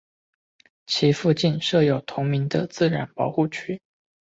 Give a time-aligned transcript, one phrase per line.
[0.87, 3.79] 其附近设有同名的自然保护区。